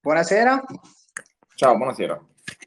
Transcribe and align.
Buonasera. 0.00 0.64
Ciao, 1.54 1.76
buonasera. 1.76 2.26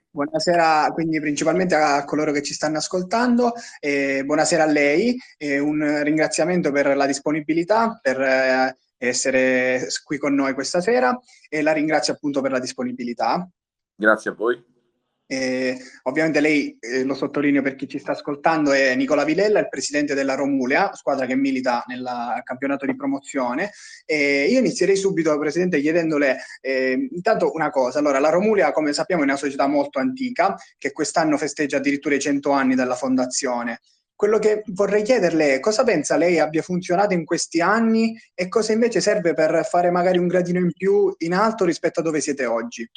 Buonasera 0.10 0.92
quindi 0.94 1.20
principalmente 1.20 1.76
a 1.76 2.06
coloro 2.06 2.32
che 2.32 2.42
ci 2.42 2.54
stanno 2.54 2.78
ascoltando, 2.78 3.52
eh, 3.82 4.24
buonasera 4.24 4.64
a 4.64 4.68
lei, 4.68 5.18
eh, 5.38 5.60
un 5.60 6.04
ringraziamento 6.04 6.72
per 6.72 6.96
la 6.96 7.06
disponibilità, 7.06 8.00
per 8.02 8.22
eh, 8.22 8.78
essere 8.98 9.88
qui 10.06 10.18
con 10.18 10.34
noi 10.34 10.54
questa 10.54 10.80
sera 10.80 11.20
e 11.50 11.62
la 11.62 11.74
ringrazio 11.74 12.14
appunto 12.14 12.40
per 12.40 12.52
la 12.52 12.60
disponibilità. 12.60 13.46
Grazie 13.94 14.32
a 14.32 14.34
voi. 14.34 14.75
Eh, 15.28 15.76
ovviamente 16.04 16.40
lei, 16.40 16.78
eh, 16.80 17.04
lo 17.04 17.16
sottolineo 17.16 17.64
per 17.64 17.76
chi 17.76 17.88
ci 17.88 17.98
sta 17.98 18.12
ascoltando, 18.12 18.72
è 18.72 18.94
Nicola 18.96 19.24
Vilella, 19.24 19.60
il 19.60 19.70
presidente 19.70 20.14
della 20.14 20.36
Romulea, 20.36 20.94
squadra 20.94 21.26
che 21.26 21.36
milita 21.36 21.84
nel 21.88 22.08
campionato 22.44 22.86
di 22.86 22.96
promozione. 22.96 23.72
Eh, 24.06 24.46
io 24.50 24.60
inizierei 24.60 24.96
subito, 24.96 25.38
Presidente, 25.40 25.82
chiedendole 25.82 26.38
eh, 26.62 27.10
intanto 27.12 27.52
una 27.54 27.70
cosa. 27.72 28.00
Allora, 28.00 28.20
la 28.20 28.30
Romulea, 28.30 28.72
come 28.72 28.94
sappiamo, 28.94 29.24
è 29.24 29.26
una 29.26 29.36
società 29.36 29.68
molto 29.68 30.00
antica, 30.00 30.56
che 30.78 30.92
quest'anno 30.92 31.38
festeggia 31.38 31.78
addirittura 31.78 32.16
i 32.16 32.20
100 32.20 32.52
anni 32.52 32.76
dalla 32.76 32.96
fondazione. 32.96 33.80
Quello 34.16 34.40
che 34.40 34.64
vorrei 34.68 35.04
chiederle 35.04 35.56
è 35.56 35.60
cosa 35.60 35.84
pensa 35.84 36.16
lei 36.16 36.40
abbia 36.40 36.62
funzionato 36.62 37.14
in 37.14 37.26
questi 37.26 37.60
anni 37.60 38.18
e 38.34 38.48
cosa 38.48 38.72
invece 38.72 39.02
serve 39.02 39.34
per 39.34 39.66
fare 39.70 39.92
magari 39.92 40.18
un 40.18 40.28
gradino 40.28 40.60
in 40.60 40.72
più 40.72 41.14
in 41.18 41.34
alto 41.34 41.66
rispetto 41.66 42.00
a 42.00 42.04
dove 42.04 42.22
siete 42.22 42.46
oggi? 42.46 42.90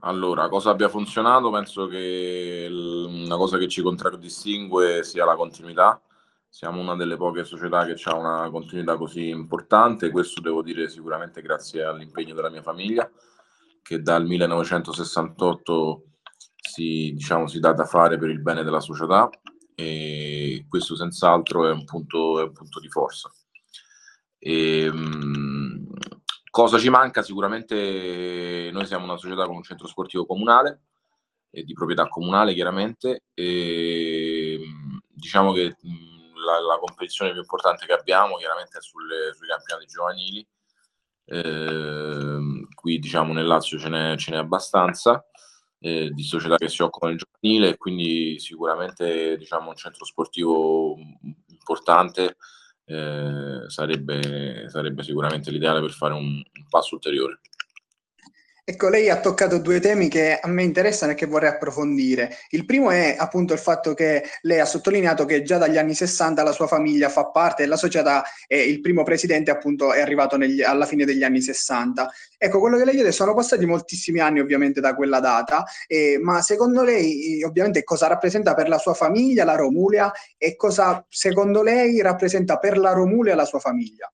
Allora, 0.00 0.48
cosa 0.48 0.70
abbia 0.70 0.88
funzionato? 0.88 1.50
Penso 1.50 1.86
che 1.86 2.68
una 2.70 3.36
cosa 3.36 3.58
che 3.58 3.68
ci 3.68 3.82
contraddistingue 3.82 5.02
sia 5.02 5.24
la 5.24 5.36
continuità. 5.36 6.00
Siamo 6.48 6.80
una 6.80 6.96
delle 6.96 7.16
poche 7.16 7.44
società 7.44 7.86
che 7.86 7.96
ha 8.04 8.14
una 8.14 8.50
continuità 8.50 8.96
così 8.96 9.28
importante. 9.28 10.10
Questo 10.10 10.40
devo 10.40 10.62
dire 10.62 10.88
sicuramente 10.88 11.40
grazie 11.40 11.82
all'impegno 11.82 12.34
della 12.34 12.50
mia 12.50 12.62
famiglia, 12.62 13.10
che 13.80 14.02
dal 14.02 14.26
1968 14.26 16.04
si, 16.56 17.12
diciamo, 17.14 17.46
si 17.46 17.58
dà 17.58 17.72
da 17.72 17.84
fare 17.84 18.18
per 18.18 18.30
il 18.30 18.40
bene 18.40 18.62
della 18.62 18.80
società 18.80 19.28
e 19.74 20.66
questo 20.68 20.94
senz'altro 20.94 21.66
è 21.66 21.72
un 21.72 21.84
punto, 21.84 22.40
è 22.40 22.42
un 22.44 22.52
punto 22.52 22.80
di 22.80 22.88
forza. 22.88 23.30
E, 24.38 24.84
ehm, 24.84 25.51
Cosa 26.52 26.78
ci 26.78 26.90
manca? 26.90 27.22
Sicuramente 27.22 28.68
noi 28.74 28.84
siamo 28.84 29.04
una 29.04 29.16
società 29.16 29.46
con 29.46 29.56
un 29.56 29.62
centro 29.62 29.86
sportivo 29.86 30.26
comunale, 30.26 30.82
di 31.48 31.72
proprietà 31.72 32.08
comunale 32.08 32.52
chiaramente, 32.52 33.22
e 33.32 34.60
diciamo 35.08 35.54
che 35.54 35.74
la, 36.44 36.60
la, 36.60 36.78
competizione 36.78 37.30
più 37.30 37.40
importante 37.40 37.86
che 37.86 37.94
abbiamo 37.94 38.36
chiaramente 38.36 38.76
è 38.76 38.82
sulle, 38.82 39.32
sui 39.34 39.46
campionati 39.46 39.86
giovanili, 39.86 40.46
eh, 41.24 42.66
qui 42.74 42.98
diciamo 42.98 43.32
nel 43.32 43.46
Lazio 43.46 43.78
ce 43.78 43.88
n'è, 43.88 44.16
ce 44.18 44.32
n'è 44.32 44.36
abbastanza 44.36 45.24
eh, 45.78 46.10
di 46.10 46.22
società 46.22 46.56
che 46.56 46.68
si 46.68 46.82
occupano 46.82 47.14
del 47.14 47.22
giovanile 47.24 47.78
quindi 47.78 48.38
sicuramente 48.38 49.38
diciamo 49.38 49.70
un 49.70 49.76
centro 49.76 50.04
sportivo 50.04 50.98
importante 51.48 52.36
eh, 52.92 53.70
sarebbe, 53.70 54.68
sarebbe 54.68 55.02
sicuramente 55.02 55.50
l'ideale 55.50 55.80
per 55.80 55.90
fare 55.90 56.14
un, 56.14 56.24
un 56.24 56.64
passo 56.68 56.94
ulteriore. 56.94 57.40
Ecco, 58.64 58.88
lei 58.88 59.10
ha 59.10 59.18
toccato 59.18 59.58
due 59.58 59.80
temi 59.80 60.06
che 60.08 60.38
a 60.38 60.46
me 60.46 60.62
interessano 60.62 61.10
e 61.10 61.14
che 61.16 61.26
vorrei 61.26 61.48
approfondire. 61.48 62.36
Il 62.50 62.64
primo 62.64 62.92
è 62.92 63.16
appunto 63.18 63.52
il 63.54 63.58
fatto 63.58 63.92
che 63.92 64.22
lei 64.42 64.60
ha 64.60 64.64
sottolineato 64.64 65.24
che 65.24 65.42
già 65.42 65.58
dagli 65.58 65.78
anni 65.78 65.94
60 65.94 66.44
la 66.44 66.52
sua 66.52 66.68
famiglia 66.68 67.08
fa 67.08 67.26
parte 67.26 67.64
della 67.64 67.76
società 67.76 68.22
e 68.46 68.62
il 68.62 68.80
primo 68.80 69.02
presidente 69.02 69.50
appunto 69.50 69.92
è 69.92 70.00
arrivato 70.00 70.36
negli, 70.36 70.62
alla 70.62 70.86
fine 70.86 71.04
degli 71.04 71.24
anni 71.24 71.40
60. 71.40 72.08
Ecco, 72.38 72.60
quello 72.60 72.78
che 72.78 72.84
lei 72.84 72.94
chiede, 72.94 73.10
sono 73.10 73.34
passati 73.34 73.66
moltissimi 73.66 74.20
anni 74.20 74.38
ovviamente 74.38 74.80
da 74.80 74.94
quella 74.94 75.18
data, 75.18 75.64
eh, 75.88 76.20
ma 76.22 76.40
secondo 76.40 76.84
lei 76.84 77.42
ovviamente 77.42 77.82
cosa 77.82 78.06
rappresenta 78.06 78.54
per 78.54 78.68
la 78.68 78.78
sua 78.78 78.94
famiglia 78.94 79.44
la 79.44 79.56
Romulia 79.56 80.12
e 80.38 80.54
cosa 80.54 81.04
secondo 81.08 81.64
lei 81.64 82.00
rappresenta 82.00 82.58
per 82.58 82.78
la 82.78 82.92
Romulia 82.92 83.34
la 83.34 83.44
sua 83.44 83.58
famiglia? 83.58 84.08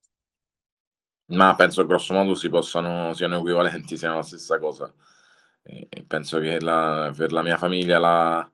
Ma 1.29 1.53
penso 1.55 1.85
grosso 1.85 2.13
modo 2.13 2.33
si 2.33 2.49
possano, 2.49 3.13
siano 3.13 3.37
equivalenti, 3.37 3.97
siano 3.97 4.15
la 4.15 4.23
stessa 4.23 4.57
cosa. 4.57 4.91
E 5.61 6.03
penso 6.07 6.39
che 6.39 6.59
la, 6.59 7.13
per 7.15 7.31
la 7.31 7.43
mia 7.43 7.57
famiglia 7.57 7.99
la, 7.99 8.51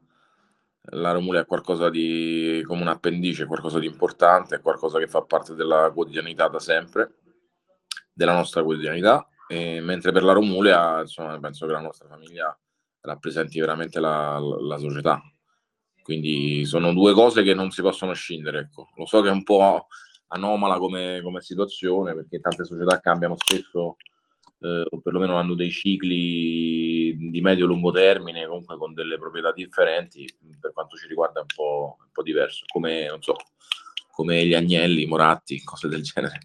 la 0.89 1.11
Romula 1.11 1.39
è 1.39 1.45
qualcosa 1.45 1.89
di 1.89 2.61
come 2.65 2.81
un 2.81 2.89
appendice, 2.89 3.45
qualcosa 3.45 3.79
di 3.79 3.85
importante, 3.85 4.59
qualcosa 4.59 4.99
che 4.99 5.07
fa 5.07 5.21
parte 5.21 5.55
della 5.55 5.89
quotidianità 5.93 6.49
da 6.49 6.59
sempre, 6.59 7.15
della 8.11 8.33
nostra 8.33 8.63
quotidianità. 8.63 9.25
E 9.47 9.79
mentre 9.79 10.11
per 10.11 10.23
la 10.23 10.33
Romulia, 10.33 11.01
insomma, 11.01 11.39
penso 11.39 11.65
che 11.65 11.71
la 11.71 11.79
nostra 11.79 12.07
famiglia 12.09 12.57
rappresenti 13.01 13.59
veramente 13.59 13.99
la, 14.01 14.37
la, 14.37 14.59
la 14.59 14.77
società. 14.77 15.21
Quindi 16.01 16.65
sono 16.65 16.93
due 16.93 17.13
cose 17.13 17.41
che 17.41 17.53
non 17.53 17.71
si 17.71 17.81
possono 17.81 18.13
scindere. 18.13 18.59
Ecco. 18.59 18.89
Lo 18.95 19.05
so 19.05 19.21
che 19.21 19.29
è 19.29 19.31
un 19.31 19.43
po' 19.43 19.87
anomala 20.27 20.77
come, 20.77 21.21
come 21.21 21.41
situazione 21.41 22.13
perché 22.13 22.39
tante 22.39 22.65
società 22.65 22.99
cambiano 22.99 23.35
spesso 23.37 23.97
eh, 24.59 24.85
o 24.89 24.99
perlomeno 25.01 25.35
hanno 25.37 25.53
dei 25.53 25.69
cicli 25.69 27.15
di 27.29 27.41
medio-lungo 27.41 27.91
termine 27.91 28.47
comunque 28.47 28.77
con 28.77 28.93
delle 28.93 29.17
proprietà 29.17 29.51
differenti 29.51 30.25
per 30.59 30.73
quanto 30.73 30.97
ci 30.97 31.07
riguarda 31.07 31.39
è 31.39 31.41
un 31.41 31.53
po', 31.53 31.97
un 31.99 32.09
po 32.11 32.23
diverso 32.23 32.63
come, 32.71 33.15
so, 33.19 33.35
come 34.11 34.45
gli 34.45 34.53
agnelli, 34.53 35.05
Moratti, 35.05 35.63
cose 35.63 35.87
del 35.87 36.01
genere. 36.01 36.39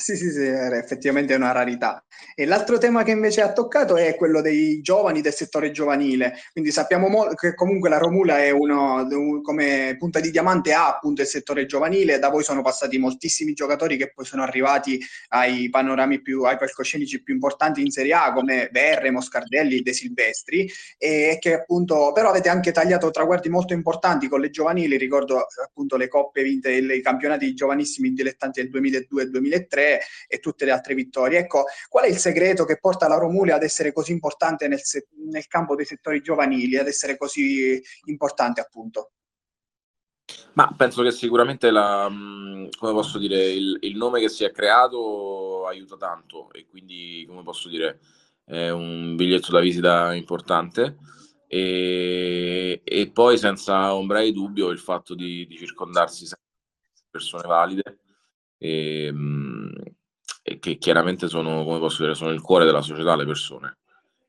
Sì, 0.00 0.14
sì, 0.16 0.30
sì, 0.30 0.42
effettivamente 0.46 1.34
è 1.34 1.36
una 1.36 1.50
rarità. 1.50 2.04
E 2.36 2.44
l'altro 2.44 2.78
tema 2.78 3.02
che 3.02 3.10
invece 3.10 3.40
ha 3.40 3.52
toccato 3.52 3.96
è 3.96 4.14
quello 4.14 4.40
dei 4.40 4.80
giovani, 4.80 5.20
del 5.20 5.34
settore 5.34 5.72
giovanile. 5.72 6.34
Quindi 6.52 6.70
sappiamo 6.70 7.08
mo- 7.08 7.34
che 7.34 7.52
comunque 7.56 7.88
la 7.88 7.98
Romula 7.98 8.38
è 8.38 8.50
uno, 8.50 9.04
come 9.42 9.96
punta 9.98 10.20
di 10.20 10.30
diamante 10.30 10.72
ha 10.72 10.86
appunto 10.88 11.22
il 11.22 11.26
settore 11.26 11.66
giovanile. 11.66 12.20
Da 12.20 12.28
voi 12.28 12.44
sono 12.44 12.62
passati 12.62 12.96
moltissimi 12.96 13.54
giocatori 13.54 13.96
che 13.96 14.12
poi 14.14 14.24
sono 14.24 14.44
arrivati 14.44 15.00
ai 15.30 15.68
panorami 15.68 16.22
più, 16.22 16.44
ai 16.44 16.56
palcoscenici 16.56 17.20
più 17.20 17.34
importanti 17.34 17.80
in 17.80 17.90
Serie 17.90 18.12
A, 18.14 18.32
come 18.32 18.68
Verre, 18.70 19.10
Moscardelli, 19.10 19.82
De 19.82 19.92
Silvestri, 19.92 20.70
e 20.96 21.38
che 21.40 21.54
appunto, 21.54 22.12
però 22.12 22.28
avete 22.30 22.48
anche 22.48 22.70
tagliato 22.70 23.10
traguardi 23.10 23.48
molto 23.48 23.72
importanti 23.72 24.28
con 24.28 24.40
le 24.40 24.50
giovanili. 24.50 24.96
Ricordo 24.96 25.44
appunto 25.64 25.96
le 25.96 26.06
coppe 26.06 26.44
vinte, 26.44 26.70
i 26.70 27.02
campionati 27.02 27.52
giovanissimi 27.54 28.12
dilettanti 28.12 28.60
del 28.60 28.70
2002 28.70 29.22
e 29.22 29.26
2003 29.26 29.86
e 30.26 30.38
tutte 30.38 30.64
le 30.64 30.70
altre 30.70 30.94
vittorie. 30.94 31.38
Ecco, 31.38 31.64
qual 31.88 32.04
è 32.04 32.08
il 32.08 32.18
segreto 32.18 32.64
che 32.64 32.78
porta 32.78 33.08
la 33.08 33.18
Romulia 33.18 33.56
ad 33.56 33.62
essere 33.62 33.92
così 33.92 34.12
importante 34.12 34.68
nel, 34.68 34.82
se- 34.82 35.08
nel 35.30 35.46
campo 35.46 35.74
dei 35.74 35.84
settori 35.84 36.20
giovanili, 36.20 36.76
ad 36.76 36.86
essere 36.86 37.16
così 37.16 37.80
importante 38.04 38.60
appunto? 38.60 39.12
Ma 40.54 40.72
penso 40.76 41.02
che 41.02 41.10
sicuramente 41.10 41.70
la, 41.70 42.08
mm, 42.10 42.68
come 42.78 42.92
posso 42.92 43.18
dire, 43.18 43.46
il, 43.50 43.78
il, 43.82 43.96
nome 43.96 44.20
che 44.20 44.28
si 44.28 44.44
è 44.44 44.50
creato 44.50 45.66
aiuta 45.66 45.96
tanto 45.96 46.50
e 46.52 46.66
quindi, 46.66 47.24
come 47.26 47.42
posso 47.42 47.68
dire, 47.68 48.00
è 48.44 48.70
un 48.70 49.14
biglietto 49.16 49.50
da 49.52 49.60
visita 49.60 50.12
importante. 50.14 50.96
E, 51.46 52.82
e 52.84 53.10
poi, 53.10 53.38
senza 53.38 53.94
ombra 53.94 54.20
di 54.20 54.32
dubbio, 54.32 54.68
il 54.68 54.78
fatto 54.78 55.14
di, 55.14 55.46
di 55.46 55.56
circondarsi 55.56 56.24
di 56.24 56.30
persone 57.10 57.46
valide 57.46 58.00
e, 58.58 59.04
ehm, 59.06 59.72
e 60.42 60.58
che 60.58 60.78
chiaramente 60.78 61.28
sono, 61.28 61.64
come 61.64 61.78
posso 61.78 62.02
dire, 62.02 62.14
sono 62.14 62.30
il 62.30 62.40
cuore 62.40 62.64
della 62.64 62.82
società, 62.82 63.16
le 63.16 63.26
persone. 63.26 63.78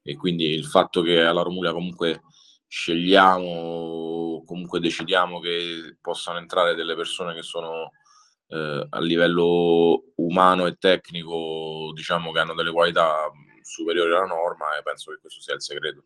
E 0.01 0.16
quindi 0.16 0.45
il 0.53 0.66
fatto 0.66 1.01
che 1.01 1.22
alla 1.22 1.41
Romulia 1.41 1.73
comunque 1.73 2.22
scegliamo, 2.67 4.44
comunque 4.45 4.79
decidiamo 4.79 5.40
che 5.40 5.97
possano 6.01 6.38
entrare 6.38 6.75
delle 6.75 6.95
persone 6.95 7.34
che 7.34 7.41
sono 7.41 7.91
eh, 8.47 8.88
a 8.90 9.00
livello 9.00 10.12
umano 10.16 10.66
e 10.67 10.78
tecnico, 10.78 11.91
diciamo 11.94 12.31
che 12.31 12.40
hanno 12.40 12.53
delle 12.53 12.72
qualità 12.72 13.31
superiori 13.61 14.11
alla 14.11 14.25
norma 14.25 14.78
e 14.78 14.84
penso 14.84 15.11
che 15.11 15.20
questo 15.20 15.41
sia 15.41 15.53
il 15.53 15.61
segreto. 15.61 16.03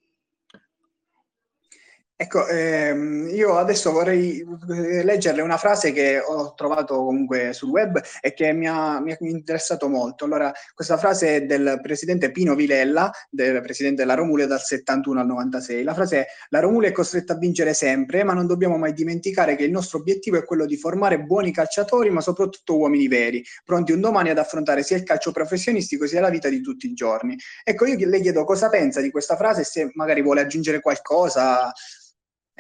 Ecco, 2.16 2.48
ehm, 2.48 3.28
io 3.34 3.58
adesso 3.58 3.92
vorrei 3.92 4.40
eh, 4.40 5.04
leggerle 5.04 5.42
una 5.42 5.58
frase 5.58 5.92
che 5.92 6.20
ho 6.20 6.54
trovato 6.54 7.04
comunque 7.04 7.54
sul 7.54 7.70
web 7.70 8.00
e 8.22 8.34
che 8.34 8.54
mi 8.54 8.68
ha, 8.68 9.02
mi 9.02 9.12
ha, 9.12 9.18
interessato 9.22 9.90
molto. 9.90 10.26
Allora, 10.26 10.52
questa 10.76 10.96
frase 10.98 11.36
è 11.36 11.42
del 11.46 11.80
presidente 11.82 12.32
Pino 12.32 12.54
Vilella, 12.54 13.12
del 13.32 13.60
presidente 13.62 14.04
della 14.04 14.14
Romule 14.14 14.46
dal 14.46 14.62
71 14.62 15.22
al 15.22 15.26
96. 15.26 15.84
La 15.84 15.96
frase 15.96 16.20
è: 16.20 16.26
La 16.50 16.60
Romule 16.60 16.90
è 16.90 16.92
costretta 16.92 17.34
a 17.34 17.38
vincere 17.38 17.74
sempre, 17.74 18.24
ma 18.24 18.34
non 18.34 18.46
dobbiamo 18.46 18.78
mai 18.78 18.94
dimenticare 18.94 19.56
che 19.56 19.64
il 19.64 19.72
nostro 19.72 19.98
obiettivo 19.98 20.38
è 20.38 20.46
quello 20.46 20.68
di 20.68 20.78
formare 20.78 21.20
buoni 21.20 21.52
calciatori, 21.52 22.12
ma 22.12 22.22
soprattutto 22.22 22.78
uomini 22.78 23.08
veri, 23.08 23.44
pronti 23.66 23.92
un 23.92 24.00
domani 24.00 24.30
ad 24.30 24.38
affrontare 24.38 24.84
sia 24.84 24.98
il 24.98 25.04
calcio 25.04 25.32
professionistico 25.32 26.06
sia 26.06 26.22
la 26.22 26.30
vita 26.30 26.48
di 26.48 26.62
tutti 26.62 26.86
i 26.86 26.94
giorni. 26.94 27.36
Ecco, 27.64 27.86
io 27.86 28.08
le 28.08 28.22
chiedo 28.22 28.46
cosa 28.46 28.70
pensa 28.70 29.02
di 29.02 29.10
questa 29.10 29.36
frase 29.36 29.62
e 29.62 29.66
se 29.66 29.90
magari 29.96 30.22
vuole 30.22 30.42
aggiungere 30.42 30.80
qualcosa. 30.80 31.74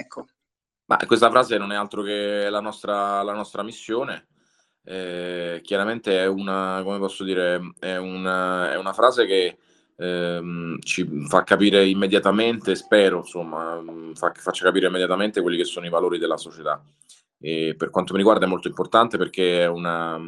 Ecco. 0.04 0.28
Ma 0.86 0.98
questa 1.08 1.30
frase 1.30 1.58
non 1.58 1.72
è 1.72 1.76
altro 1.76 2.04
che 2.04 2.50
la 2.50 2.60
nostra, 2.60 3.22
la 3.24 3.34
nostra 3.34 3.64
missione. 3.64 4.28
Eh, 4.84 5.62
chiaramente 5.64 6.20
è 6.20 6.28
una, 6.28 6.82
come 6.84 6.98
posso 7.00 7.24
dire, 7.24 7.74
è 7.80 7.96
una, 7.96 8.72
è 8.72 8.78
una 8.78 8.92
frase 8.92 9.26
che 9.26 9.58
ehm, 9.96 10.80
ci 10.82 11.26
fa 11.28 11.44
capire 11.44 11.88
immediatamente, 11.88 12.76
spero, 12.76 13.20
insomma, 13.20 13.82
fa, 14.14 14.34
faccia 14.36 14.66
capire 14.66 14.88
immediatamente 14.88 15.42
quelli 15.42 15.58
che 15.58 15.64
sono 15.64 15.86
i 15.86 15.90
valori 15.90 16.20
della 16.20 16.38
società. 16.38 16.84
E 17.40 17.76
per 17.78 17.90
quanto 17.90 18.12
mi 18.12 18.20
riguarda 18.20 18.46
è 18.46 18.50
molto 18.50 18.68
importante 18.68 19.18
perché 19.18 19.62
è 19.62 19.68
una, 19.68 20.20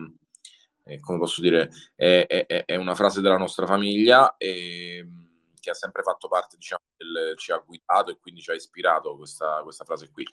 eh, 0.85 0.99
come 1.01 1.17
posso 1.19 1.41
dire, 1.41 1.69
è, 1.95 2.25
è, 2.27 2.63
è, 2.65 2.75
una 2.77 2.95
frase 2.95 3.19
della 3.19 3.37
nostra 3.37 3.65
famiglia 3.65 4.37
e, 4.37 5.05
che 5.65 5.71
ha 5.71 5.73
sempre 5.73 6.03
fatto 6.03 6.27
parte, 6.27 6.57
diciamo, 6.57 6.83
del, 6.95 7.35
ci 7.37 7.51
ha 7.51 7.57
guidato 7.57 8.11
e 8.11 8.17
quindi 8.19 8.41
ci 8.41 8.51
ha 8.51 8.53
ispirato 8.53 9.17
questa, 9.17 9.61
questa 9.63 9.83
frase 9.83 10.11
qui. 10.11 10.23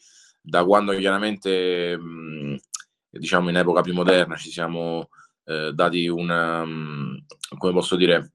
Da 0.40 0.62
quando 0.64 0.92
chiaramente, 0.92 1.96
mh, 1.96 2.58
diciamo, 3.08 3.48
in 3.48 3.56
epoca 3.56 3.80
più 3.80 3.94
moderna 3.94 4.36
ci 4.36 4.50
siamo 4.50 5.08
eh, 5.44 5.72
dati 5.72 6.06
una, 6.06 6.64
mh, 6.64 7.24
come 7.56 7.72
posso 7.72 7.96
dire, 7.96 8.32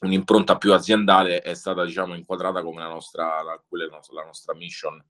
un'impronta 0.00 0.56
più 0.56 0.72
aziendale 0.72 1.40
è 1.40 1.54
stata 1.54 1.84
diciamo 1.84 2.14
inquadrata 2.14 2.62
come 2.62 2.82
la 2.82 2.88
nostra, 2.88 3.42
la, 3.42 3.60
la 3.70 4.24
nostra 4.24 4.54
mission 4.54 5.02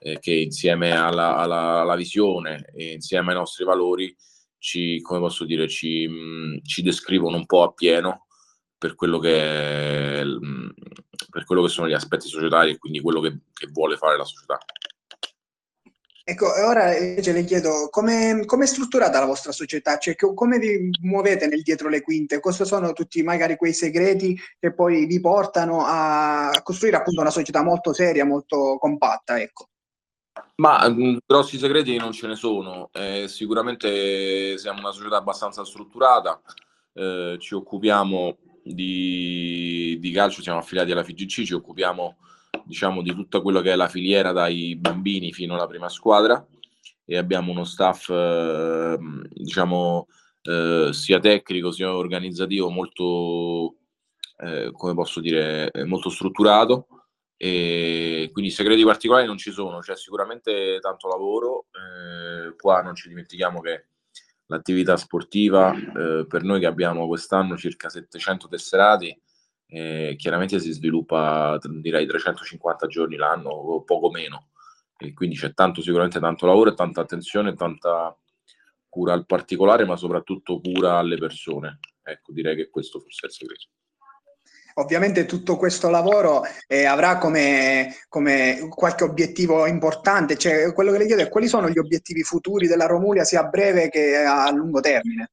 eh, 0.00 0.18
che 0.18 0.32
insieme 0.34 0.92
alla, 0.92 1.36
alla, 1.36 1.80
alla, 1.80 1.96
visione 1.96 2.70
e 2.74 2.92
insieme 2.92 3.30
ai 3.30 3.38
nostri 3.38 3.64
valori 3.64 4.14
ci, 4.58 5.00
come 5.00 5.20
posso 5.20 5.44
dire, 5.44 5.68
ci, 5.68 6.06
mh, 6.06 6.62
ci 6.64 6.82
descrivono 6.82 7.36
un 7.36 7.46
po' 7.46 7.62
appieno 7.62 8.25
per 8.86 8.94
quello, 8.94 9.18
che, 9.18 10.22
mh, 10.24 10.74
per 11.28 11.44
quello 11.44 11.62
che 11.62 11.68
sono 11.68 11.88
gli 11.88 11.92
aspetti 11.92 12.28
societari 12.28 12.70
e 12.70 12.78
quindi 12.78 13.00
quello 13.00 13.20
che, 13.20 13.36
che 13.52 13.66
vuole 13.72 13.96
fare 13.96 14.16
la 14.16 14.24
società. 14.24 14.58
Ecco, 16.28 16.46
ora 16.64 16.96
invece 16.96 17.32
le 17.32 17.44
chiedo 17.44 17.88
come 17.88 18.40
è 18.40 18.66
strutturata 18.66 19.20
la 19.20 19.26
vostra 19.26 19.52
società, 19.52 19.96
cioè 19.98 20.16
come 20.16 20.58
vi 20.58 20.90
muovete 21.02 21.46
nel 21.46 21.62
dietro 21.62 21.88
le 21.88 22.02
quinte, 22.02 22.40
cosa 22.40 22.64
sono 22.64 22.92
tutti 22.92 23.22
magari 23.22 23.56
quei 23.56 23.72
segreti 23.72 24.36
che 24.58 24.74
poi 24.74 25.06
vi 25.06 25.20
portano 25.20 25.84
a 25.86 26.50
costruire 26.64 26.96
appunto 26.96 27.20
una 27.20 27.30
società 27.30 27.62
molto 27.62 27.92
seria, 27.92 28.24
molto 28.24 28.76
compatta, 28.78 29.40
ecco. 29.40 29.68
Ma 30.56 30.88
mh, 30.88 31.02
mm, 31.02 31.16
grossi 31.24 31.58
segreti 31.58 31.96
non 31.96 32.10
ce 32.12 32.26
ne 32.26 32.34
sono, 32.34 32.90
eh, 32.92 33.28
sicuramente 33.28 34.58
siamo 34.58 34.80
una 34.80 34.92
società 34.92 35.18
abbastanza 35.18 35.64
strutturata, 35.64 36.40
eh, 36.92 37.36
ci 37.38 37.54
occupiamo 37.54 38.36
di, 38.74 39.96
di 40.00 40.10
calcio, 40.10 40.42
siamo 40.42 40.58
affiliati 40.58 40.92
alla 40.92 41.04
FIGC, 41.04 41.44
ci 41.44 41.54
occupiamo 41.54 42.16
diciamo, 42.64 43.02
di 43.02 43.14
tutta 43.14 43.40
quello 43.40 43.60
che 43.60 43.72
è 43.72 43.76
la 43.76 43.88
filiera 43.88 44.32
dai 44.32 44.76
bambini 44.76 45.32
fino 45.32 45.54
alla 45.54 45.66
prima 45.66 45.88
squadra 45.88 46.44
e 47.04 47.16
abbiamo 47.16 47.52
uno 47.52 47.64
staff 47.64 48.08
eh, 48.10 48.98
diciamo 49.30 50.08
eh, 50.42 50.88
sia 50.92 51.20
tecnico 51.20 51.70
sia 51.70 51.94
organizzativo 51.94 52.68
molto 52.68 53.76
eh, 54.38 54.70
come 54.72 54.94
posso 54.94 55.20
dire 55.20 55.70
molto 55.84 56.10
strutturato. 56.10 56.88
E 57.38 58.30
quindi 58.32 58.50
segreti 58.50 58.82
particolari 58.82 59.26
non 59.26 59.36
ci 59.36 59.50
sono 59.50 59.80
c'è 59.80 59.94
sicuramente 59.94 60.78
tanto 60.80 61.06
lavoro 61.06 61.66
eh, 61.70 62.56
qua 62.56 62.80
non 62.80 62.94
ci 62.94 63.08
dimentichiamo 63.08 63.60
che 63.60 63.88
l'attività 64.46 64.96
sportiva 64.96 65.74
eh, 65.74 66.26
per 66.26 66.42
noi 66.42 66.60
che 66.60 66.66
abbiamo 66.66 67.06
quest'anno 67.06 67.56
circa 67.56 67.88
700 67.88 68.48
tesserati 68.48 69.20
eh, 69.68 70.14
chiaramente 70.16 70.60
si 70.60 70.70
sviluppa 70.72 71.58
direi 71.60 72.06
350 72.06 72.86
giorni 72.86 73.16
l'anno 73.16 73.50
o 73.50 73.82
poco 73.82 74.10
meno. 74.10 74.50
E 74.96 75.12
quindi 75.12 75.36
c'è 75.36 75.52
tanto 75.52 75.82
sicuramente 75.82 76.20
tanto 76.20 76.46
lavoro 76.46 76.70
e 76.70 76.74
tanta 76.74 77.02
attenzione 77.02 77.54
tanta 77.54 78.16
cura 78.88 79.12
al 79.12 79.26
particolare 79.26 79.84
ma 79.84 79.96
soprattutto 79.96 80.60
cura 80.60 80.98
alle 80.98 81.18
persone. 81.18 81.80
Ecco 82.02 82.32
direi 82.32 82.56
che 82.56 82.70
questo 82.70 83.00
forse 83.00 83.26
è 83.26 83.28
il 83.28 83.34
segreto 83.34 83.66
Ovviamente 84.78 85.24
tutto 85.24 85.56
questo 85.56 85.88
lavoro 85.88 86.42
eh, 86.66 86.84
avrà 86.84 87.16
come, 87.16 87.94
come, 88.08 88.68
qualche 88.68 89.04
obiettivo 89.04 89.64
importante, 89.66 90.36
cioè 90.36 90.70
quello 90.74 90.92
che 90.92 90.98
le 90.98 91.06
chiedo 91.06 91.22
è 91.22 91.30
quali 91.30 91.48
sono 91.48 91.70
gli 91.70 91.78
obiettivi 91.78 92.22
futuri 92.22 92.66
della 92.66 92.84
Romulia 92.84 93.24
sia 93.24 93.40
a 93.40 93.48
breve 93.48 93.88
che 93.88 94.16
a 94.16 94.50
lungo 94.50 94.80
termine? 94.80 95.30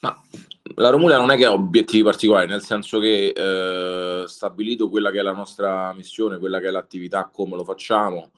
Ma 0.00 0.20
la 0.74 0.90
Romulia 0.90 1.16
non 1.16 1.30
è 1.30 1.36
che 1.36 1.44
ha 1.44 1.52
obiettivi 1.52 2.02
particolari, 2.02 2.48
nel 2.48 2.62
senso 2.62 2.98
che 2.98 3.28
eh, 3.28 4.24
stabilito 4.26 4.88
quella 4.88 5.12
che 5.12 5.20
è 5.20 5.22
la 5.22 5.32
nostra 5.32 5.92
missione, 5.92 6.38
quella 6.38 6.58
che 6.58 6.66
è 6.66 6.70
l'attività, 6.70 7.30
come 7.32 7.54
lo 7.54 7.62
facciamo, 7.62 8.32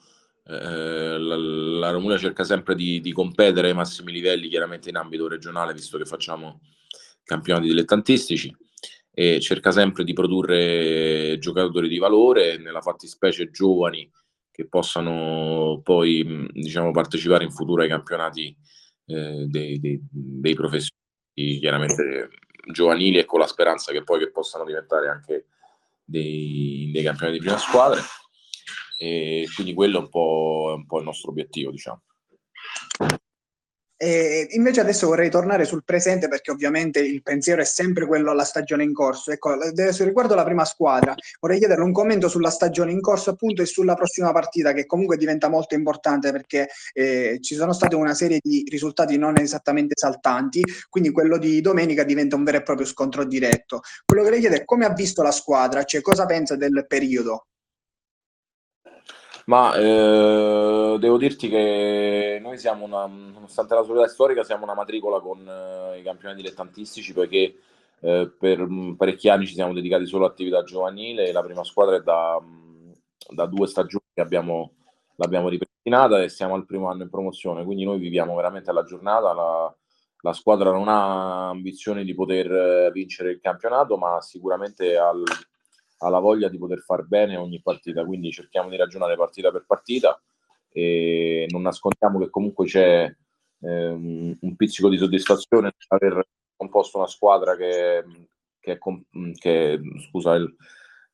eh, 0.45 1.17
la, 1.17 1.35
la, 1.35 1.89
Romulia 1.89 2.19
cerca 2.19 2.43
sempre 2.43 2.75
di, 2.75 3.01
di, 3.01 3.11
competere 3.11 3.69
ai 3.69 3.73
massimi 3.73 4.11
livelli, 4.11 4.49
chiaramente 4.49 4.89
in 4.89 4.97
ambito 4.97 5.27
regionale, 5.27 5.73
visto 5.73 5.97
che 5.97 6.05
facciamo 6.05 6.61
campionati 7.23 7.67
dilettantistici, 7.67 8.55
e 9.19 9.39
cerca 9.39 9.71
sempre 9.71 10.03
di 10.03 10.13
produrre 10.13 11.39
giocatori 11.39 11.87
di 11.87 11.97
valore, 11.97 12.59
nella 12.59 12.81
fattispecie 12.81 13.49
giovani 13.49 14.07
che 14.51 14.67
possano 14.67 15.81
poi 15.83 16.47
diciamo, 16.51 16.91
partecipare 16.91 17.43
in 17.43 17.49
futuro 17.49 17.81
ai 17.81 17.87
campionati 17.87 18.55
eh, 19.07 19.45
dei, 19.47 19.79
dei, 19.79 19.99
dei 20.07 20.53
professionisti 20.53 21.57
chiaramente 21.59 22.29
giovanili 22.71 23.17
e 23.17 23.25
con 23.25 23.39
la 23.39 23.47
speranza 23.47 23.91
che 23.91 24.03
poi 24.03 24.19
che 24.19 24.29
possano 24.29 24.65
diventare 24.65 25.07
anche 25.09 25.47
dei, 26.03 26.91
dei 26.93 27.01
campioni 27.01 27.33
di 27.33 27.39
prima 27.39 27.57
squadra. 27.57 27.99
E 28.99 29.47
quindi 29.55 29.73
quello 29.73 29.97
è 29.97 30.01
un 30.01 30.09
po', 30.09 30.67
è 30.69 30.75
un 30.75 30.85
po 30.85 30.99
il 30.99 31.05
nostro 31.05 31.31
obiettivo 31.31 31.71
diciamo 31.71 32.03
e 33.97 34.47
invece 34.51 34.79
adesso 34.81 35.07
vorrei 35.07 35.31
tornare 35.31 35.65
sul 35.65 35.83
presente 35.83 36.27
perché 36.27 36.51
ovviamente 36.51 36.99
il 36.99 37.23
pensiero 37.23 37.61
è 37.61 37.65
sempre 37.65 38.05
quello 38.05 38.29
alla 38.29 38.43
stagione 38.43 38.83
in 38.83 38.93
corso. 38.93 39.31
Ecco, 39.31 39.57
riguardo 39.99 40.35
la 40.35 40.43
prima 40.43 40.65
squadra, 40.65 41.15
vorrei 41.39 41.57
chiederle 41.57 41.83
un 41.83 41.91
commento 41.91 42.29
sulla 42.29 42.51
stagione 42.51 42.91
in 42.91 43.01
corso 43.01 43.31
appunto 43.31 43.63
e 43.63 43.65
sulla 43.65 43.95
prossima 43.95 44.31
partita 44.31 44.71
che 44.73 44.85
comunque 44.85 45.17
diventa 45.17 45.49
molto 45.49 45.73
importante 45.73 46.31
perché 46.31 46.69
eh, 46.93 47.39
ci 47.41 47.55
sono 47.55 47.73
state 47.73 47.95
una 47.95 48.13
serie 48.13 48.39
di 48.41 48.63
risultati 48.69 49.17
non 49.17 49.39
esattamente 49.39 49.93
esaltanti, 49.95 50.63
quindi 50.89 51.11
quello 51.11 51.39
di 51.39 51.59
domenica 51.61 52.03
diventa 52.03 52.35
un 52.35 52.43
vero 52.43 52.57
e 52.57 52.63
proprio 52.63 52.85
scontro 52.85 53.25
diretto. 53.25 53.81
Quello 54.05 54.23
che 54.23 54.29
lei 54.29 54.39
chiede 54.39 54.57
è 54.57 54.65
come 54.65 54.85
ha 54.85 54.93
visto 54.93 55.23
la 55.23 55.31
squadra, 55.31 55.83
cioè 55.83 56.01
cosa 56.01 56.25
pensa 56.27 56.55
del 56.55 56.85
periodo? 56.87 57.47
Ma 59.47 59.73
eh, 59.75 60.97
devo 60.99 61.17
dirti 61.17 61.47
che 61.47 62.37
noi 62.41 62.57
siamo 62.57 62.83
una, 62.83 63.05
nonostante 63.05 63.75
la 63.75 63.83
società 63.83 64.07
storica, 64.09 64.43
siamo 64.43 64.65
una 64.65 64.73
matricola 64.73 65.21
con 65.21 65.39
eh, 65.47 65.99
i 65.99 66.03
campioni 66.03 66.35
dilettantistici 66.35 67.13
perché 67.13 67.55
eh, 68.01 68.29
per 68.37 68.67
parecchi 68.97 69.29
anni 69.29 69.47
ci 69.47 69.53
siamo 69.53 69.73
dedicati 69.73 70.05
solo 70.05 70.25
all'attività 70.25 70.63
giovanile. 70.63 71.31
La 71.31 71.41
prima 71.43 71.63
squadra 71.63 71.95
è 71.95 72.01
da, 72.01 72.37
da 73.29 73.45
due 73.45 73.67
stagioni 73.67 74.03
che 74.13 74.19
abbiamo, 74.19 74.73
l'abbiamo 75.15 75.47
ripristinata 75.47 76.21
e 76.21 76.27
siamo 76.27 76.55
al 76.55 76.65
primo 76.65 76.89
anno 76.89 77.03
in 77.03 77.09
promozione, 77.09 77.63
quindi 77.63 77.85
noi 77.85 77.99
viviamo 77.99 78.35
veramente 78.35 78.69
alla 78.69 78.83
giornata. 78.83 79.31
La, 79.31 79.73
la 80.23 80.33
squadra 80.33 80.71
non 80.71 80.89
ha 80.89 81.47
ambizione 81.47 82.03
di 82.03 82.13
poter 82.13 82.51
eh, 82.51 82.91
vincere 82.91 83.31
il 83.31 83.39
campionato, 83.39 83.95
ma 83.97 84.19
sicuramente 84.19 84.97
al 84.97 85.23
ha 85.97 86.09
la 86.09 86.19
voglia 86.19 86.49
di 86.49 86.57
poter 86.57 86.79
far 86.79 87.05
bene 87.05 87.37
ogni 87.37 87.61
partita, 87.61 88.05
quindi 88.05 88.31
cerchiamo 88.31 88.69
di 88.69 88.75
ragionare 88.75 89.15
partita 89.15 89.51
per 89.51 89.65
partita 89.65 90.21
e 90.69 91.47
non 91.49 91.63
nascondiamo 91.63 92.19
che 92.19 92.29
comunque 92.29 92.65
c'è 92.65 93.11
ehm, 93.61 94.37
un 94.39 94.55
pizzico 94.55 94.89
di 94.89 94.97
soddisfazione 94.97 95.71
aver 95.87 96.27
composto 96.55 96.97
una 96.97 97.07
squadra 97.07 97.55
che, 97.55 98.03
che 98.59 98.77
che, 99.39 99.79
scusa 100.09 100.33
il, 100.33 100.55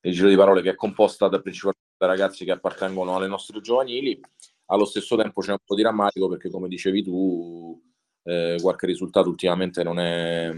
il, 0.02 0.14
giro 0.14 0.28
di 0.28 0.36
parole, 0.36 0.62
che 0.62 0.72
è 0.72 0.76
composta 0.76 1.28
da 1.28 1.40
principalmente 1.40 1.82
ragazzi 2.00 2.44
che 2.46 2.52
appartengono 2.52 3.16
alle 3.16 3.28
nostre 3.28 3.62
giovanili, 3.62 4.20
allo 4.68 4.86
stesso 4.86 5.16
tempo 5.16 5.42
c'è 5.42 5.52
un 5.52 5.58
po' 5.64 5.76
di 5.76 5.84
rammarico 5.84 6.28
perché 6.28 6.50
come 6.50 6.68
dicevi 6.68 7.04
tu 7.04 7.82
eh, 8.24 8.58
qualche 8.62 8.86
risultato 8.86 9.30
ultimamente 9.30 9.84
non 9.84 10.00
è 10.00 10.52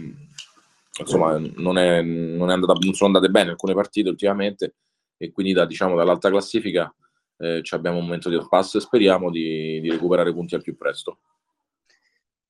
insomma 0.98 1.38
non, 1.38 1.78
è, 1.78 2.02
non, 2.02 2.50
è 2.50 2.54
andata, 2.54 2.74
non 2.80 2.94
sono 2.94 3.16
andate 3.16 3.32
bene 3.32 3.52
alcune 3.52 3.74
partite 3.74 4.10
ultimamente 4.10 4.76
e 5.18 5.32
quindi 5.32 5.54
da, 5.54 5.66
diciamo, 5.66 5.96
dall'alta 5.96 6.30
classifica 6.30 6.94
eh, 7.38 7.62
abbiamo 7.72 7.98
un 7.98 8.06
momento 8.06 8.30
di 8.30 8.40
passo 8.50 8.78
e 8.78 8.82
speriamo 8.82 9.30
di, 9.30 9.80
di, 9.82 9.90
recuperare 9.90 10.34
punti 10.34 10.56
al 10.56 10.62
più 10.62 10.76
presto. 10.78 11.20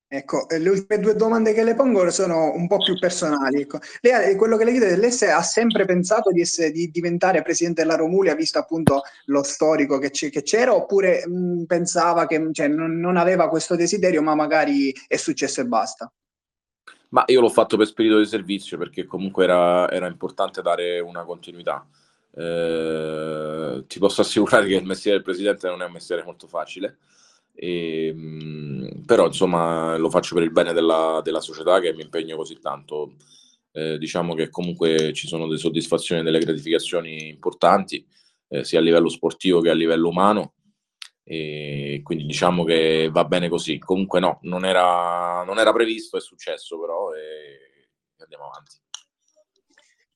Ecco, 0.08 0.46
le 0.50 0.70
ultime 0.70 1.00
due 1.00 1.16
domande 1.16 1.52
che 1.54 1.64
le 1.64 1.74
pongo 1.74 2.10
sono 2.12 2.54
un 2.54 2.68
po' 2.68 2.78
più 2.78 2.98
personali. 2.98 3.62
Ecco. 3.62 3.80
Lei, 4.02 4.36
quello 4.36 4.56
che 4.56 4.64
le 4.64 4.72
chiedo 4.72 4.86
è, 4.86 4.96
lei 4.96 5.12
ha 5.32 5.42
sempre 5.42 5.86
pensato 5.86 6.32
di, 6.32 6.42
essere, 6.42 6.72
di, 6.72 6.90
diventare 6.90 7.42
presidente 7.42 7.82
della 7.82 7.96
Romulia, 7.96 8.36
visto 8.36 8.60
appunto 8.60 9.02
lo 9.26 9.44
storico 9.44 9.98
che, 9.98 10.12
che 10.12 10.44
c'era, 10.44 10.74
oppure 10.74 11.28
mh, 11.28 11.64
pensava 11.66 12.28
che 12.28 12.50
cioè, 12.52 12.68
non, 12.68 13.00
non 13.00 13.18
aveva 13.18 13.50
questo 13.50 13.76
desiderio, 13.76 14.22
ma 14.22 14.36
magari 14.36 14.94
è 15.08 15.18
successo 15.18 15.62
e 15.62 15.66
basta? 15.66 16.12
Ma 17.16 17.24
io 17.28 17.40
l'ho 17.40 17.50
fatto 17.50 17.78
per 17.78 17.88
spirito 17.88 18.18
di 18.20 18.26
servizio 18.26 18.78
perché 18.78 19.06
comunque 19.06 19.46
era, 19.46 19.90
era 19.90 20.08
importante 20.08 20.62
dare 20.62 21.00
una 21.00 21.24
continuità. 21.24 21.88
Eh, 22.36 23.86
ti 23.88 24.00
posso 24.00 24.20
assicurare 24.20 24.68
che 24.68 24.76
il 24.76 24.84
mestiere 24.84 25.16
del 25.16 25.26
presidente 25.26 25.70
non 25.70 25.82
è 25.82 25.86
un 25.86 25.94
mestiere 25.94 26.24
molto 26.26 26.46
facile, 26.48 26.98
e, 27.54 28.08
ehm, 28.08 29.04
però 29.06 29.28
insomma 29.28 29.96
lo 29.96 30.10
faccio 30.10 30.36
per 30.36 30.44
il 30.44 30.52
bene 30.52 30.74
della, 30.74 31.22
della 31.24 31.40
società 31.40 31.80
che 31.80 31.94
mi 31.94 32.02
impegno 32.02 32.36
così 32.36 32.60
tanto. 32.60 33.14
eh, 33.72 33.98
diciamo 33.98 34.34
che 34.36 34.50
comunque 34.50 35.14
ci 35.14 35.28
sono 35.28 35.48
delle 35.48 35.58
soddisfazioni 35.60 36.22
e 36.22 36.24
delle 36.24 36.40
gratificazioni 36.40 37.30
importanti, 37.30 38.06
eh, 38.50 38.64
sia 38.66 38.80
a 38.80 38.82
livello 38.82 39.10
sportivo 39.10 39.62
che 39.62 39.70
a 39.70 39.74
livello 39.74 40.10
umano. 40.10 40.54
E 41.28 42.02
quindi 42.04 42.26
diciamo 42.26 42.64
che 42.64 43.10
va 43.12 43.26
bene 43.26 43.50
così. 43.50 43.80
Comunque 43.80 44.20
no, 44.20 44.40
non 44.44 44.64
era, 44.64 45.44
non 45.44 45.58
era 45.58 45.74
previsto, 45.74 46.18
è 46.18 46.22
successo 46.22 46.80
però 46.80 47.14
e 47.14 47.90
andiamo 48.20 48.46
avanti. 48.46 48.78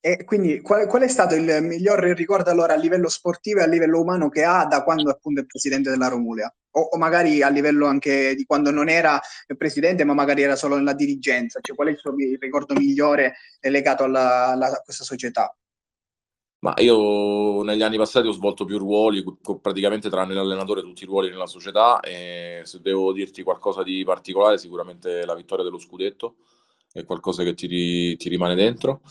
E 0.02 0.24
quindi 0.24 0.62
qual, 0.62 0.88
qual, 0.88 1.02
è 1.02 1.10
stato 1.10 1.36
il 1.36 1.62
miglior 1.62 2.00
ricordo 2.00 2.50
allora 2.50 2.74
a 2.74 2.78
livello 2.78 3.10
sportivo 3.10 3.60
e 3.60 3.64
a 3.64 3.68
livello 3.68 4.00
umano 4.00 4.30
che 4.30 4.46
ha 4.46 4.66
da 4.66 4.82
quando 4.82 5.10
appunto 5.10 5.42
è 5.42 5.46
presidente 5.46 5.90
della 5.90 6.08
Romulia? 6.08 6.54
O, 6.72 6.82
o 6.82 6.98
magari 6.98 7.42
a 7.42 7.50
livello 7.50 7.86
anche 7.86 8.34
di 8.36 8.46
quando 8.46 8.72
non 8.72 8.88
era 8.88 9.20
presidente, 9.58 10.06
ma 10.06 10.14
magari 10.14 10.44
era 10.44 10.56
solo 10.56 10.78
nella 10.78 10.94
dirigenza? 10.94 11.60
Cioè, 11.62 11.76
qual 11.76 11.90
è 11.90 11.92
il 11.92 11.98
suo 11.98 12.14
ricordo 12.40 12.76
migliore 12.76 13.36
legato 13.60 14.04
alla, 14.06 14.52
alla, 14.52 14.68
a 14.68 14.82
questa 14.82 15.04
società? 15.04 15.54
Ma 16.62 16.74
io 16.80 17.62
negli 17.64 17.82
anni 17.82 17.96
passati 17.96 18.28
ho 18.28 18.32
svolto 18.32 18.66
più 18.66 18.78
ruoli, 18.78 19.24
praticamente 19.62 20.10
tranne 20.10 20.34
l'allenatore, 20.34 20.82
tutti 20.82 21.04
i 21.04 21.08
ruoli 21.08 21.30
nella 21.30 21.48
società. 21.48 22.02
E 22.02 22.62
se 22.66 22.80
devo 22.82 23.14
dirti 23.14 23.44
qualcosa 23.44 23.82
di 23.82 24.04
particolare, 24.04 24.58
sicuramente 24.58 25.26
la 25.26 25.36
vittoria 25.36 25.64
dello 25.64 25.80
scudetto 25.80 26.36
è 26.92 27.06
qualcosa 27.06 27.44
che 27.44 27.54
ti, 27.54 28.16
ti 28.18 28.30
rimane 28.30 28.56
dentro 28.56 29.02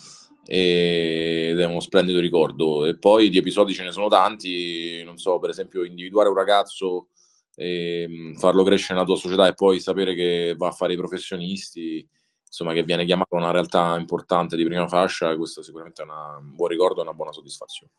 ed 0.45 1.59
è 1.59 1.64
uno 1.64 1.81
splendido 1.81 2.21
ricordo. 2.21 2.85
E 2.85 2.99
poi 2.99 3.31
di 3.31 3.38
episodi 3.38 3.73
ce 3.73 3.85
ne 3.85 3.93
sono 3.93 4.09
tanti, 4.09 5.02
non 5.05 5.17
so, 5.17 5.38
per 5.38 5.50
esempio 5.50 5.85
individuare 5.85 6.28
un 6.28 6.35
ragazzo, 6.35 7.09
e 7.55 8.02
ehm, 8.02 8.35
farlo 8.37 8.62
crescere 8.62 8.95
nella 8.95 9.07
tua 9.07 9.17
società 9.17 9.49
e 9.49 9.55
poi 9.55 9.81
sapere 9.81 10.14
che 10.14 10.55
va 10.57 10.69
a 10.69 10.73
fare 10.73 10.93
i 10.93 10.97
professionisti, 10.97 12.07
insomma 12.49 12.73
che 12.73 12.83
viene 12.83 13.05
chiamato 13.05 13.37
una 13.37 13.50
realtà 13.50 13.97
importante 13.99 14.57
di 14.57 14.64
prima 14.64 14.88
fascia, 14.88 15.37
questo 15.37 15.62
sicuramente 15.62 16.02
è 16.02 16.05
una, 16.05 16.37
un 16.38 16.55
buon 16.55 16.69
ricordo 16.69 17.00
e 17.00 17.02
una 17.02 17.14
buona 17.14 17.33
soddisfazione. 17.33 17.93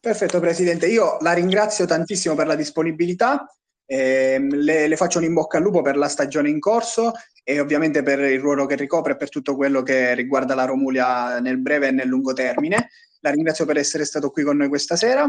Perfetto 0.00 0.40
Presidente, 0.40 0.86
io 0.86 1.18
la 1.20 1.32
ringrazio 1.32 1.84
tantissimo 1.84 2.34
per 2.34 2.46
la 2.46 2.54
disponibilità 2.54 3.46
eh, 3.90 4.38
le, 4.38 4.86
le, 4.86 4.96
faccio 4.96 5.16
un 5.16 5.24
in 5.24 5.32
bocca 5.32 5.56
al 5.56 5.62
lupo 5.62 5.80
per 5.80 5.96
la 5.96 6.08
stagione 6.08 6.50
in 6.50 6.60
corso 6.60 7.12
e 7.42 7.58
ovviamente 7.58 8.02
per 8.02 8.18
il 8.20 8.38
ruolo 8.38 8.66
che 8.66 8.76
ricopre 8.76 9.12
e 9.12 9.16
per 9.16 9.30
tutto 9.30 9.56
quello 9.56 9.82
che 9.82 10.14
riguarda 10.14 10.54
la 10.54 10.66
Romulia 10.66 11.40
nel 11.40 11.58
breve 11.58 11.88
e 11.88 11.90
nel 11.92 12.06
lungo 12.06 12.34
termine. 12.34 12.90
La 13.20 13.30
ringrazio 13.30 13.64
per 13.64 13.78
essere 13.78 14.04
stato 14.04 14.30
qui 14.30 14.42
con 14.42 14.58
noi 14.58 14.68
questa 14.68 14.94
sera. 14.94 15.26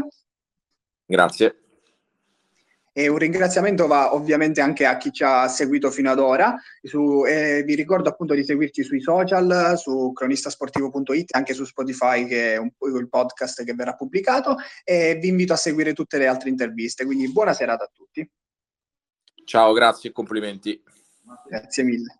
Grazie. 1.06 1.69
E 3.00 3.08
un 3.08 3.16
ringraziamento 3.16 3.86
va 3.86 4.12
ovviamente 4.14 4.60
anche 4.60 4.84
a 4.84 4.98
chi 4.98 5.10
ci 5.10 5.24
ha 5.24 5.48
seguito 5.48 5.90
fino 5.90 6.10
ad 6.10 6.18
ora. 6.18 6.54
Su, 6.82 7.24
eh, 7.24 7.62
vi 7.64 7.74
ricordo 7.74 8.10
appunto 8.10 8.34
di 8.34 8.44
seguirci 8.44 8.82
sui 8.82 9.00
social, 9.00 9.78
su 9.78 10.12
cronistasportivo.it, 10.12 11.34
anche 11.34 11.54
su 11.54 11.64
Spotify, 11.64 12.26
che 12.26 12.54
è 12.54 12.56
un, 12.58 12.70
il 12.94 13.08
podcast 13.08 13.64
che 13.64 13.72
verrà 13.72 13.94
pubblicato. 13.94 14.56
E 14.84 15.18
vi 15.18 15.28
invito 15.28 15.54
a 15.54 15.56
seguire 15.56 15.94
tutte 15.94 16.18
le 16.18 16.26
altre 16.26 16.50
interviste. 16.50 17.06
Quindi 17.06 17.32
buona 17.32 17.54
serata 17.54 17.84
a 17.84 17.90
tutti. 17.90 18.28
Ciao, 19.44 19.72
grazie 19.72 20.10
e 20.10 20.12
complimenti. 20.12 20.82
Grazie 21.48 21.82
mille. 21.82 22.19